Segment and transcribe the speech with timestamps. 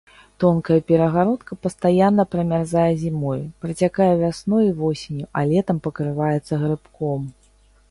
[0.43, 7.21] Тонкая перагародка пастаянна прамярзае зімой, працякае вясной і восенню, а летам пакрываецца грыбком.